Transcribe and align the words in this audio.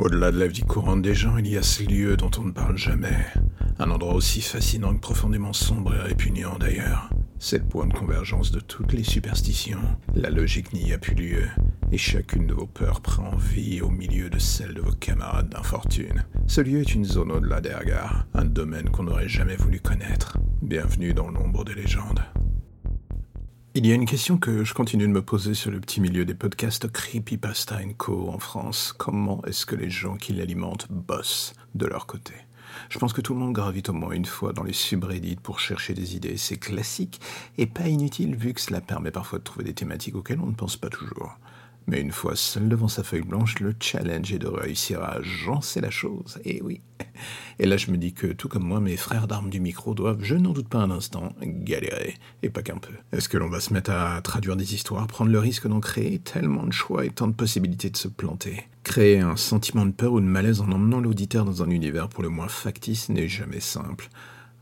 Au-delà 0.00 0.32
de 0.32 0.38
la 0.38 0.46
vie 0.46 0.62
courante 0.62 1.02
des 1.02 1.14
gens, 1.14 1.36
il 1.36 1.46
y 1.46 1.58
a 1.58 1.62
ce 1.62 1.82
lieu 1.82 2.16
dont 2.16 2.30
on 2.38 2.44
ne 2.44 2.52
parle 2.52 2.78
jamais. 2.78 3.18
Un 3.78 3.90
endroit 3.90 4.14
aussi 4.14 4.40
fascinant 4.40 4.94
que 4.94 5.00
profondément 5.00 5.52
sombre 5.52 5.94
et 5.94 6.00
répugnant 6.00 6.56
d'ailleurs. 6.58 7.10
C'est 7.38 7.58
le 7.58 7.64
point 7.64 7.86
de 7.86 7.92
convergence 7.92 8.50
de 8.50 8.60
toutes 8.60 8.94
les 8.94 9.04
superstitions. 9.04 9.82
La 10.14 10.30
logique 10.30 10.72
n'y 10.72 10.94
a 10.94 10.98
plus 10.98 11.14
lieu, 11.14 11.44
et 11.92 11.98
chacune 11.98 12.46
de 12.46 12.54
vos 12.54 12.66
peurs 12.66 13.02
prend 13.02 13.36
vie 13.36 13.82
au 13.82 13.90
milieu 13.90 14.30
de 14.30 14.38
celle 14.38 14.72
de 14.72 14.80
vos 14.80 14.92
camarades 14.92 15.50
d'infortune. 15.50 16.24
Ce 16.46 16.62
lieu 16.62 16.80
est 16.80 16.94
une 16.94 17.04
zone 17.04 17.30
au-delà 17.30 17.60
des 17.60 17.74
regards, 17.74 18.24
un 18.32 18.46
domaine 18.46 18.88
qu'on 18.88 19.02
n'aurait 19.02 19.28
jamais 19.28 19.56
voulu 19.56 19.80
connaître. 19.80 20.38
Bienvenue 20.62 21.12
dans 21.12 21.28
l'ombre 21.28 21.62
des 21.62 21.74
légendes. 21.74 22.22
Il 23.76 23.86
y 23.86 23.92
a 23.92 23.94
une 23.94 24.04
question 24.04 24.36
que 24.36 24.64
je 24.64 24.74
continue 24.74 25.06
de 25.06 25.12
me 25.12 25.22
poser 25.22 25.54
sur 25.54 25.70
le 25.70 25.78
petit 25.78 26.00
milieu 26.00 26.24
des 26.24 26.34
podcasts 26.34 26.90
Creepypasta 26.90 27.78
Co 27.96 28.28
en 28.28 28.40
France. 28.40 28.92
Comment 28.92 29.44
est-ce 29.44 29.64
que 29.64 29.76
les 29.76 29.90
gens 29.90 30.16
qui 30.16 30.32
l'alimentent 30.32 30.88
bossent 30.90 31.52
de 31.76 31.86
leur 31.86 32.06
côté? 32.06 32.34
Je 32.88 32.98
pense 32.98 33.12
que 33.12 33.20
tout 33.20 33.32
le 33.32 33.38
monde 33.38 33.52
gravite 33.52 33.88
au 33.88 33.92
moins 33.92 34.10
une 34.10 34.24
fois 34.24 34.52
dans 34.52 34.64
les 34.64 34.72
subreddits 34.72 35.36
pour 35.36 35.60
chercher 35.60 35.94
des 35.94 36.16
idées. 36.16 36.36
C'est 36.36 36.56
classique 36.56 37.20
et 37.58 37.66
pas 37.66 37.86
inutile 37.86 38.34
vu 38.34 38.54
que 38.54 38.60
cela 38.60 38.80
permet 38.80 39.12
parfois 39.12 39.38
de 39.38 39.44
trouver 39.44 39.64
des 39.64 39.74
thématiques 39.74 40.16
auxquelles 40.16 40.40
on 40.40 40.46
ne 40.46 40.54
pense 40.54 40.76
pas 40.76 40.88
toujours. 40.88 41.38
Mais 41.90 42.00
une 42.00 42.12
fois 42.12 42.36
seul 42.36 42.68
devant 42.68 42.86
sa 42.86 43.02
feuille 43.02 43.22
blanche, 43.22 43.58
le 43.58 43.74
challenge 43.80 44.32
est 44.32 44.38
de 44.38 44.46
réussir 44.46 45.02
à 45.02 45.14
agencer 45.14 45.80
la 45.80 45.90
chose. 45.90 46.38
Et 46.44 46.62
oui. 46.62 46.82
Et 47.58 47.66
là, 47.66 47.76
je 47.76 47.90
me 47.90 47.96
dis 47.96 48.12
que, 48.12 48.28
tout 48.28 48.46
comme 48.46 48.62
moi, 48.62 48.78
mes 48.78 48.96
frères 48.96 49.26
d'armes 49.26 49.50
du 49.50 49.58
micro 49.58 49.92
doivent, 49.92 50.22
je 50.22 50.36
n'en 50.36 50.52
doute 50.52 50.68
pas 50.68 50.78
un 50.78 50.92
instant, 50.92 51.34
galérer. 51.42 52.14
Et 52.44 52.48
pas 52.48 52.62
qu'un 52.62 52.78
peu. 52.78 52.92
Est-ce 53.10 53.28
que 53.28 53.38
l'on 53.38 53.48
va 53.48 53.58
se 53.58 53.72
mettre 53.72 53.90
à 53.90 54.22
traduire 54.22 54.54
des 54.54 54.72
histoires, 54.72 55.08
prendre 55.08 55.32
le 55.32 55.40
risque 55.40 55.66
d'en 55.66 55.80
créer 55.80 56.20
tellement 56.20 56.64
de 56.64 56.72
choix 56.72 57.04
et 57.04 57.10
tant 57.10 57.26
de 57.26 57.32
possibilités 57.32 57.90
de 57.90 57.96
se 57.96 58.06
planter? 58.06 58.68
Créer 58.84 59.18
un 59.18 59.34
sentiment 59.34 59.84
de 59.84 59.90
peur 59.90 60.12
ou 60.12 60.20
de 60.20 60.26
malaise 60.26 60.60
en 60.60 60.70
emmenant 60.70 61.00
l'auditeur 61.00 61.44
dans 61.44 61.64
un 61.64 61.70
univers 61.70 62.08
pour 62.08 62.22
le 62.22 62.28
moins 62.28 62.46
factice 62.46 63.08
n'est 63.08 63.26
jamais 63.26 63.58
simple. 63.58 64.10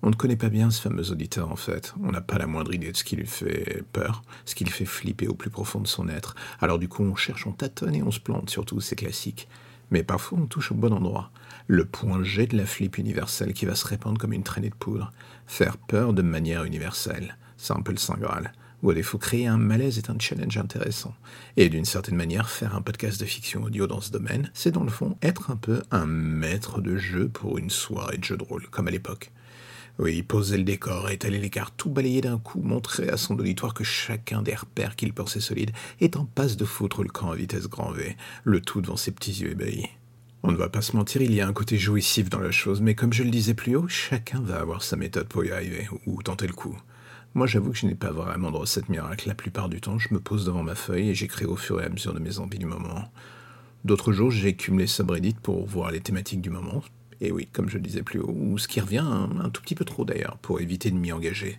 On 0.02 0.10
ne 0.10 0.14
connaît 0.14 0.36
pas 0.36 0.48
bien 0.48 0.70
ce 0.70 0.80
fameux 0.80 1.10
auditeur 1.10 1.50
en 1.50 1.56
fait. 1.56 1.94
On 2.02 2.12
n'a 2.12 2.20
pas 2.20 2.38
la 2.38 2.46
moindre 2.46 2.72
idée 2.72 2.92
de 2.92 2.96
ce 2.96 3.04
qui 3.04 3.16
lui 3.16 3.26
fait 3.26 3.82
peur, 3.92 4.22
ce 4.44 4.54
qui 4.54 4.64
lui 4.64 4.70
fait 4.70 4.84
flipper 4.84 5.26
au 5.26 5.34
plus 5.34 5.50
profond 5.50 5.80
de 5.80 5.88
son 5.88 6.08
être. 6.08 6.36
Alors 6.60 6.78
du 6.78 6.88
coup, 6.88 7.02
on 7.02 7.16
cherche, 7.16 7.46
on 7.46 7.52
tâtonne 7.52 7.94
et 7.94 8.02
on 8.02 8.10
se 8.10 8.20
plante, 8.20 8.48
surtout, 8.48 8.80
c'est 8.80 8.96
classique. 8.96 9.48
Mais 9.90 10.02
parfois, 10.02 10.38
on 10.40 10.46
touche 10.46 10.70
au 10.70 10.74
bon 10.74 10.92
endroit. 10.92 11.30
Le 11.66 11.84
point 11.84 12.22
G 12.22 12.46
de 12.46 12.56
la 12.56 12.66
flip 12.66 12.98
universelle 12.98 13.54
qui 13.54 13.66
va 13.66 13.74
se 13.74 13.86
répandre 13.86 14.18
comme 14.18 14.32
une 14.32 14.42
traînée 14.42 14.70
de 14.70 14.74
poudre. 14.74 15.12
Faire 15.46 15.78
peur 15.78 16.12
de 16.12 16.22
manière 16.22 16.64
universelle. 16.64 17.36
C'est 17.56 17.72
un 17.72 17.80
peu 17.80 17.92
le 17.92 17.98
Saint 17.98 18.18
Graal. 18.18 18.52
Ou 18.82 18.90
à 18.90 18.94
défaut, 18.94 19.18
créer 19.18 19.48
un 19.48 19.56
malaise 19.56 19.98
est 19.98 20.10
un 20.10 20.18
challenge 20.20 20.56
intéressant. 20.56 21.14
Et 21.56 21.68
d'une 21.68 21.84
certaine 21.84 22.14
manière, 22.14 22.48
faire 22.48 22.76
un 22.76 22.82
podcast 22.82 23.18
de 23.18 23.26
fiction 23.26 23.64
audio 23.64 23.88
dans 23.88 24.00
ce 24.00 24.12
domaine, 24.12 24.50
c'est 24.54 24.70
dans 24.70 24.84
le 24.84 24.90
fond 24.90 25.16
être 25.20 25.50
un 25.50 25.56
peu 25.56 25.82
un 25.90 26.06
maître 26.06 26.80
de 26.80 26.96
jeu 26.96 27.28
pour 27.28 27.58
une 27.58 27.70
soirée 27.70 28.18
de 28.18 28.24
jeu 28.24 28.36
de 28.36 28.44
rôle, 28.44 28.68
comme 28.68 28.86
à 28.86 28.92
l'époque. 28.92 29.32
Oui, 29.98 30.22
poser 30.22 30.56
le 30.56 30.62
décor, 30.62 31.10
étaler 31.10 31.40
les 31.40 31.50
cartes, 31.50 31.74
tout 31.76 31.90
balayer 31.90 32.20
d'un 32.20 32.38
coup, 32.38 32.60
montrer 32.60 33.08
à 33.08 33.16
son 33.16 33.36
auditoire 33.36 33.74
que 33.74 33.82
chacun 33.82 34.42
des 34.42 34.54
repères 34.54 34.94
qu'il 34.94 35.12
pensait 35.12 35.40
solides 35.40 35.72
est 36.00 36.16
en 36.16 36.24
passe 36.24 36.56
de 36.56 36.64
foutre 36.64 37.02
le 37.02 37.08
camp 37.08 37.32
à 37.32 37.34
vitesse 37.34 37.68
grand 37.68 37.90
V, 37.90 38.16
le 38.44 38.60
tout 38.60 38.80
devant 38.80 38.96
ses 38.96 39.10
petits 39.10 39.32
yeux 39.32 39.50
ébahis. 39.50 39.88
On 40.44 40.52
ne 40.52 40.56
va 40.56 40.68
pas 40.68 40.82
se 40.82 40.96
mentir, 40.96 41.20
il 41.22 41.34
y 41.34 41.40
a 41.40 41.48
un 41.48 41.52
côté 41.52 41.78
jouissif 41.78 42.30
dans 42.30 42.38
la 42.38 42.52
chose, 42.52 42.80
mais 42.80 42.94
comme 42.94 43.12
je 43.12 43.24
le 43.24 43.30
disais 43.30 43.54
plus 43.54 43.74
haut, 43.74 43.88
chacun 43.88 44.40
va 44.40 44.60
avoir 44.60 44.84
sa 44.84 44.94
méthode 44.94 45.26
pour 45.26 45.44
y 45.44 45.50
arriver, 45.50 45.88
ou 46.06 46.22
tenter 46.22 46.46
le 46.46 46.52
coup. 46.52 46.78
Moi, 47.34 47.48
j'avoue 47.48 47.72
que 47.72 47.78
je 47.78 47.86
n'ai 47.86 47.96
pas 47.96 48.12
vraiment 48.12 48.52
de 48.52 48.56
recette 48.56 48.88
miracle. 48.88 49.26
La 49.26 49.34
plupart 49.34 49.68
du 49.68 49.80
temps, 49.80 49.98
je 49.98 50.14
me 50.14 50.20
pose 50.20 50.44
devant 50.46 50.62
ma 50.62 50.76
feuille 50.76 51.10
et 51.10 51.14
j'écris 51.14 51.44
au 51.44 51.56
fur 51.56 51.80
et 51.80 51.84
à 51.84 51.88
mesure 51.88 52.14
de 52.14 52.20
mes 52.20 52.38
envies 52.38 52.58
du 52.58 52.66
moment. 52.66 53.10
D'autres 53.84 54.12
jours, 54.12 54.30
j'écume 54.30 54.78
les 54.78 54.86
subreddits 54.86 55.36
pour 55.42 55.66
voir 55.66 55.90
les 55.90 56.00
thématiques 56.00 56.40
du 56.40 56.50
moment, 56.50 56.82
et 57.20 57.32
oui, 57.32 57.48
comme 57.52 57.68
je 57.68 57.76
le 57.76 57.82
disais 57.82 58.02
plus 58.02 58.20
haut, 58.20 58.34
ou 58.34 58.58
ce 58.58 58.68
qui 58.68 58.80
revient 58.80 59.04
un, 59.04 59.50
tout 59.50 59.62
petit 59.62 59.74
peu 59.74 59.84
trop 59.84 60.04
d'ailleurs, 60.04 60.38
pour 60.38 60.60
éviter 60.60 60.90
de 60.90 60.96
m'y 60.96 61.12
engager. 61.12 61.56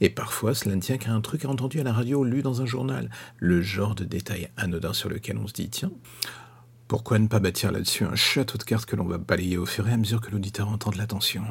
Et 0.00 0.08
parfois, 0.08 0.54
cela 0.54 0.74
ne 0.74 0.80
tient 0.80 0.96
qu'à 0.96 1.12
un 1.12 1.20
truc 1.20 1.44
entendu 1.44 1.80
à 1.80 1.84
la 1.84 1.92
radio, 1.92 2.24
lu 2.24 2.42
dans 2.42 2.62
un 2.62 2.66
journal, 2.66 3.10
le 3.38 3.60
genre 3.60 3.94
de 3.94 4.04
détail 4.04 4.48
anodin 4.56 4.92
sur 4.92 5.08
lequel 5.08 5.36
on 5.38 5.46
se 5.46 5.52
dit, 5.52 5.68
tiens, 5.68 5.92
pourquoi 6.88 7.18
ne 7.18 7.26
pas 7.26 7.40
bâtir 7.40 7.72
là-dessus 7.72 8.04
un 8.04 8.14
château 8.14 8.58
de 8.58 8.64
cartes 8.64 8.86
que 8.86 8.96
l'on 8.96 9.06
va 9.06 9.18
balayer 9.18 9.56
au 9.56 9.66
fur 9.66 9.88
et 9.88 9.92
à 9.92 9.96
mesure 9.96 10.20
que 10.20 10.30
l'auditeur 10.30 10.68
entend 10.68 10.90
de 10.90 10.98
l'attention? 10.98 11.44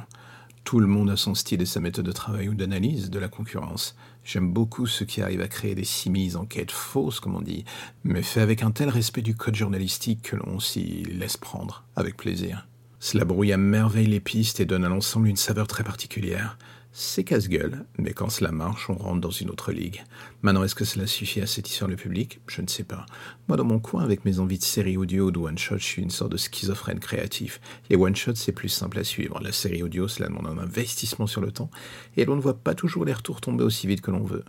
Tout 0.64 0.80
le 0.80 0.88
monde 0.88 1.10
a 1.10 1.18
son 1.18 1.34
style 1.34 1.62
et 1.62 1.66
sa 1.66 1.80
méthode 1.80 2.06
de 2.06 2.12
travail 2.12 2.48
ou 2.48 2.54
d'analyse 2.54 3.10
de 3.10 3.18
la 3.18 3.28
concurrence. 3.28 3.96
J'aime 4.24 4.54
beaucoup 4.54 4.86
ceux 4.86 5.06
qui 5.06 5.22
arrivent 5.22 5.42
à 5.42 5.48
créer 5.48 5.74
des 5.74 5.84
similes 5.84 6.38
enquêtes 6.38 6.72
fausses, 6.72 7.20
comme 7.20 7.36
on 7.36 7.42
dit, 7.42 7.66
mais 8.04 8.22
fait 8.22 8.42
avec 8.42 8.62
un 8.62 8.70
tel 8.70 8.90
respect 8.90 9.24
du 9.24 9.36
code 9.36 9.56
journalistique 9.56 10.22
que 10.22 10.36
l'on 10.36 10.60
s'y 10.60 11.04
laisse 11.06 11.38
prendre, 11.38 11.84
avec 11.96 12.18
plaisir. 12.18 12.68
Cela 13.04 13.26
brouille 13.26 13.52
à 13.52 13.58
merveille 13.58 14.06
les 14.06 14.20
pistes 14.20 14.60
et 14.60 14.66
donne 14.66 14.86
à 14.86 14.90
l'ensemble 14.90 15.28
une 15.28 15.36
saveur 15.36 15.66
très 15.66 15.84
particulière. 15.84 16.60
C'est 16.92 17.24
casse-gueule, 17.24 17.84
mais 17.98 18.14
quand 18.14 18.30
cela 18.30 18.52
marche, 18.52 18.92
on 18.92 18.94
rentre 18.94 19.22
dans 19.22 19.32
une 19.32 19.50
autre 19.50 19.72
ligue. 19.72 20.04
Maintenant, 20.44 20.64
est-ce 20.64 20.76
que 20.76 20.86
cela 20.86 21.08
suffit 21.08 21.42
à 21.42 21.48
satisfaire 21.48 21.88
le 21.88 21.96
public? 21.96 22.42
Je 22.46 22.62
ne 22.62 22.68
sais 22.68 22.84
pas. 22.84 23.08
Moi, 23.48 23.58
dans 23.58 23.64
mon 23.64 23.80
coin, 23.80 24.04
avec 24.04 24.24
mes 24.24 24.38
envies 24.38 24.60
de 24.60 24.64
série 24.64 24.98
audio 24.98 25.26
ou 25.26 25.32
de 25.32 25.40
one-shot, 25.40 25.80
je 25.80 25.84
suis 25.84 26.04
une 26.04 26.12
sorte 26.12 26.34
de 26.34 26.38
schizophrène 26.38 27.00
créatif. 27.00 27.60
Les 27.90 27.96
one-shots, 27.96 28.36
c'est 28.36 28.52
plus 28.52 28.70
simple 28.70 29.00
à 29.00 29.04
suivre. 29.04 29.40
La 29.42 29.52
série 29.52 29.82
audio, 29.82 30.08
cela 30.08 30.30
demande 30.30 30.46
un 30.46 30.62
investissement 30.62 31.26
sur 31.26 31.42
le 31.42 31.52
temps, 31.52 31.72
et 32.18 32.26
l'on 32.26 32.36
ne 32.36 32.42
voit 32.42 32.60
pas 32.60 32.76
toujours 32.76 33.04
les 33.04 33.14
retours 33.14 33.42
tomber 33.42 33.64
aussi 33.64 33.88
vite 33.88 34.02
que 34.02 34.12
l'on 34.12 34.24
veut. 34.24 34.46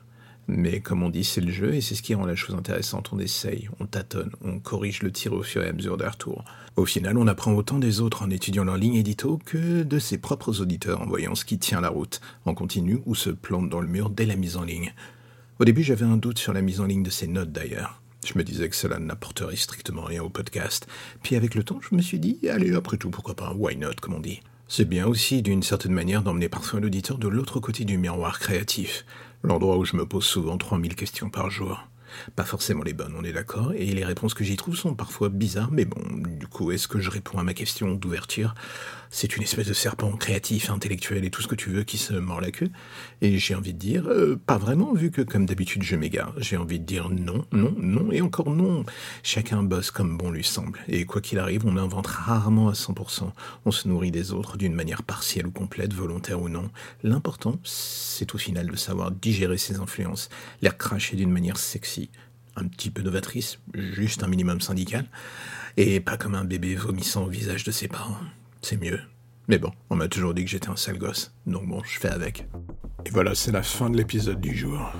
Mais 0.54 0.80
comme 0.80 1.02
on 1.02 1.08
dit, 1.08 1.24
c'est 1.24 1.40
le 1.40 1.50
jeu 1.50 1.74
et 1.74 1.80
c'est 1.80 1.94
ce 1.94 2.02
qui 2.02 2.14
rend 2.14 2.26
la 2.26 2.36
chose 2.36 2.54
intéressante. 2.54 3.10
On 3.12 3.18
essaye, 3.18 3.70
on 3.80 3.86
tâtonne, 3.86 4.32
on 4.44 4.58
corrige 4.58 5.02
le 5.02 5.10
tir 5.10 5.32
au 5.32 5.42
fur 5.42 5.64
et 5.64 5.68
à 5.68 5.72
mesure 5.72 5.96
des 5.96 6.06
retours. 6.06 6.44
Au 6.76 6.84
final, 6.84 7.16
on 7.16 7.26
apprend 7.26 7.54
autant 7.54 7.78
des 7.78 8.00
autres 8.00 8.22
en 8.22 8.28
étudiant 8.28 8.64
leur 8.64 8.76
ligne 8.76 8.96
édito 8.96 9.41
que 9.46 9.82
de 9.82 9.98
ses 9.98 10.18
propres 10.18 10.60
auditeurs 10.60 11.00
en 11.00 11.06
voyant 11.06 11.34
ce 11.34 11.46
qui 11.46 11.58
tient 11.58 11.80
la 11.80 11.88
route, 11.88 12.20
en 12.44 12.52
continu 12.52 13.00
ou 13.06 13.14
se 13.14 13.30
plante 13.30 13.70
dans 13.70 13.80
le 13.80 13.88
mur 13.88 14.10
dès 14.10 14.26
la 14.26 14.36
mise 14.36 14.58
en 14.58 14.64
ligne. 14.64 14.92
Au 15.58 15.64
début, 15.64 15.82
j'avais 15.82 16.04
un 16.04 16.18
doute 16.18 16.38
sur 16.38 16.52
la 16.52 16.60
mise 16.60 16.80
en 16.80 16.86
ligne 16.86 17.02
de 17.02 17.10
ces 17.10 17.26
notes 17.26 17.52
d'ailleurs. 17.52 18.02
Je 18.26 18.36
me 18.36 18.44
disais 18.44 18.68
que 18.68 18.76
cela 18.76 18.98
n'apporterait 18.98 19.56
strictement 19.56 20.02
rien 20.02 20.22
au 20.22 20.28
podcast. 20.28 20.86
Puis 21.22 21.34
avec 21.34 21.54
le 21.54 21.64
temps, 21.64 21.80
je 21.80 21.96
me 21.96 22.02
suis 22.02 22.18
dit, 22.18 22.38
allez, 22.50 22.74
après 22.74 22.98
tout, 22.98 23.10
pourquoi 23.10 23.34
pas, 23.34 23.54
why 23.54 23.74
not, 23.74 23.94
comme 24.02 24.14
on 24.14 24.20
dit? 24.20 24.41
C'est 24.75 24.88
bien 24.88 25.06
aussi, 25.06 25.43
d'une 25.43 25.62
certaine 25.62 25.93
manière, 25.93 26.22
d'emmener 26.22 26.49
parfois 26.49 26.81
l'auditeur 26.81 27.19
de 27.19 27.28
l'autre 27.28 27.60
côté 27.60 27.84
du 27.84 27.99
miroir 27.99 28.38
créatif, 28.38 29.05
l'endroit 29.43 29.77
où 29.77 29.84
je 29.84 29.97
me 29.97 30.06
pose 30.06 30.25
souvent 30.25 30.56
3000 30.56 30.97
questions 30.97 31.28
par 31.28 31.50
jour. 31.50 31.87
Pas 32.36 32.44
forcément 32.44 32.82
les 32.82 32.92
bonnes, 32.92 33.14
on 33.18 33.24
est 33.24 33.32
d'accord, 33.32 33.72
et 33.74 33.86
les 33.86 34.04
réponses 34.04 34.34
que 34.34 34.44
j'y 34.44 34.56
trouve 34.56 34.76
sont 34.76 34.94
parfois 34.94 35.28
bizarres, 35.28 35.70
mais 35.72 35.84
bon, 35.84 36.00
du 36.38 36.46
coup, 36.46 36.70
est-ce 36.72 36.88
que 36.88 37.00
je 37.00 37.10
réponds 37.10 37.38
à 37.38 37.42
ma 37.42 37.54
question 37.54 37.94
d'ouverture? 37.94 38.54
C'est 39.14 39.36
une 39.36 39.42
espèce 39.42 39.66
de 39.66 39.74
serpent 39.74 40.10
créatif, 40.12 40.70
intellectuel 40.70 41.26
et 41.26 41.30
tout 41.30 41.42
ce 41.42 41.46
que 41.46 41.54
tu 41.54 41.68
veux 41.68 41.82
qui 41.82 41.98
se 41.98 42.14
mord 42.14 42.40
la 42.40 42.50
queue 42.50 42.70
Et 43.20 43.38
j'ai 43.38 43.54
envie 43.54 43.74
de 43.74 43.78
dire, 43.78 44.06
euh, 44.08 44.40
pas 44.46 44.56
vraiment, 44.56 44.94
vu 44.94 45.10
que 45.10 45.20
comme 45.20 45.44
d'habitude 45.44 45.82
je 45.82 45.96
m'égare. 45.96 46.32
J'ai 46.38 46.56
envie 46.56 46.80
de 46.80 46.86
dire 46.86 47.10
non, 47.10 47.44
non, 47.52 47.74
non, 47.76 48.10
et 48.10 48.22
encore 48.22 48.50
non. 48.50 48.86
Chacun 49.22 49.62
bosse 49.62 49.90
comme 49.90 50.16
bon 50.16 50.30
lui 50.30 50.44
semble, 50.44 50.78
et 50.88 51.04
quoi 51.04 51.20
qu'il 51.20 51.38
arrive, 51.38 51.66
on 51.66 51.76
invente 51.76 52.06
rarement 52.06 52.70
à 52.70 52.72
100%. 52.72 53.30
On 53.66 53.70
se 53.70 53.86
nourrit 53.86 54.12
des 54.12 54.32
autres 54.32 54.56
d'une 54.56 54.74
manière 54.74 55.02
partielle 55.02 55.46
ou 55.46 55.50
complète, 55.50 55.92
volontaire 55.92 56.40
ou 56.40 56.48
non. 56.48 56.70
L'important, 57.02 57.58
c'est 57.64 58.34
au 58.34 58.38
final 58.38 58.68
de 58.68 58.76
savoir 58.76 59.10
digérer 59.10 59.58
ses 59.58 59.76
influences, 59.76 60.30
les 60.62 60.70
cracher 60.70 61.16
d'une 61.16 61.30
manière 61.30 61.58
sexy 61.58 62.01
un 62.56 62.66
petit 62.66 62.90
peu 62.90 63.02
novatrice, 63.02 63.58
juste 63.74 64.22
un 64.22 64.28
minimum 64.28 64.60
syndical, 64.60 65.06
et 65.76 66.00
pas 66.00 66.16
comme 66.16 66.34
un 66.34 66.44
bébé 66.44 66.74
vomissant 66.74 67.24
au 67.24 67.28
visage 67.28 67.64
de 67.64 67.70
ses 67.70 67.88
parents. 67.88 68.16
C'est 68.60 68.80
mieux. 68.80 69.00
Mais 69.48 69.58
bon, 69.58 69.72
on 69.90 69.96
m'a 69.96 70.08
toujours 70.08 70.34
dit 70.34 70.44
que 70.44 70.50
j'étais 70.50 70.68
un 70.68 70.76
sale 70.76 70.98
gosse, 70.98 71.34
donc 71.46 71.66
bon, 71.66 71.82
je 71.82 71.98
fais 71.98 72.10
avec. 72.10 72.46
Et 73.04 73.10
voilà, 73.10 73.34
c'est 73.34 73.52
la 73.52 73.62
fin 73.62 73.91
de 73.91 73.96
l'épisode 73.96 74.41
du 74.41 74.56
jour. 74.56 74.92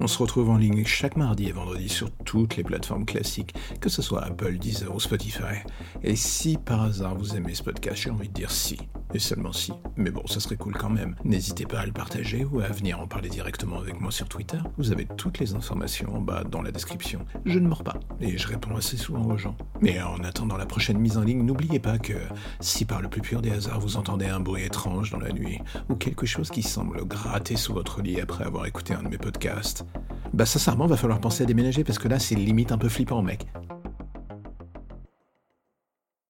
On 0.00 0.06
se 0.06 0.18
retrouve 0.18 0.50
en 0.50 0.56
ligne 0.56 0.84
chaque 0.84 1.16
mardi 1.16 1.48
et 1.48 1.52
vendredi 1.52 1.88
sur 1.88 2.10
toutes 2.24 2.56
les 2.56 2.62
plateformes 2.62 3.04
classiques, 3.04 3.54
que 3.80 3.88
ce 3.88 4.00
soit 4.00 4.22
Apple, 4.22 4.56
Deezer 4.58 4.94
ou 4.94 5.00
Spotify. 5.00 5.64
Et 6.04 6.14
si 6.14 6.56
par 6.56 6.82
hasard 6.82 7.16
vous 7.16 7.34
aimez 7.34 7.54
ce 7.54 7.64
podcast, 7.64 8.02
j'ai 8.02 8.10
envie 8.10 8.28
de 8.28 8.34
dire 8.34 8.52
si, 8.52 8.78
et 9.14 9.18
seulement 9.18 9.52
si. 9.52 9.72
Mais 9.96 10.10
bon, 10.10 10.26
ça 10.26 10.40
serait 10.40 10.56
cool 10.56 10.74
quand 10.74 10.90
même. 10.90 11.14
N'hésitez 11.24 11.66
pas 11.66 11.80
à 11.80 11.86
le 11.86 11.92
partager 11.92 12.44
ou 12.44 12.60
à 12.60 12.68
venir 12.68 13.00
en 13.00 13.06
parler 13.06 13.28
directement 13.28 13.78
avec 13.78 14.00
moi 14.00 14.10
sur 14.10 14.28
Twitter. 14.28 14.58
Vous 14.76 14.92
avez 14.92 15.06
toutes 15.16 15.38
les 15.38 15.54
informations 15.54 16.16
en 16.16 16.20
bas 16.20 16.44
dans 16.44 16.62
la 16.62 16.70
description. 16.70 17.24
Je 17.44 17.58
ne 17.58 17.68
mords 17.68 17.84
pas 17.84 17.98
et 18.20 18.36
je 18.36 18.46
réponds 18.48 18.76
assez 18.76 18.96
souvent 18.96 19.24
aux 19.24 19.38
gens. 19.38 19.56
Mais 19.80 20.00
en 20.00 20.22
attendant 20.24 20.56
la 20.56 20.66
prochaine 20.66 20.98
mise 20.98 21.16
en 21.16 21.22
ligne, 21.22 21.44
n'oubliez 21.44 21.78
pas 21.78 21.98
que 21.98 22.14
si 22.60 22.84
par 22.84 23.00
le 23.00 23.08
plus 23.08 23.20
pur 23.20 23.42
des 23.42 23.50
hasards 23.50 23.80
vous 23.80 23.96
entendez 23.96 24.26
un 24.26 24.40
bruit 24.40 24.64
étrange 24.64 25.10
dans 25.10 25.20
la 25.20 25.32
nuit 25.32 25.58
ou 25.88 25.94
quelque 25.94 26.26
chose 26.26 26.50
qui 26.50 26.62
semble 26.62 27.04
gratter 27.04 27.56
sous 27.56 27.74
votre 27.74 28.02
lit 28.02 28.20
après 28.20 28.44
avoir 28.44 28.66
écouté 28.66 28.94
un 28.94 29.02
de 29.02 29.08
mes 29.08 29.18
podcasts, 29.18 29.84
bah 30.32 30.46
sincèrement, 30.46 30.86
va 30.86 30.96
falloir 30.96 31.20
penser 31.20 31.42
à 31.44 31.46
déménager 31.46 31.84
parce 31.84 31.98
que 31.98 32.08
là, 32.08 32.18
c'est 32.18 32.34
limite 32.34 32.72
un 32.72 32.78
peu 32.78 32.88
flippant, 32.88 33.22
mec. 33.22 33.46